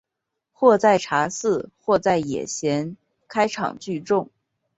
[0.51, 4.31] 或在茶肆或在野闲开场聚众。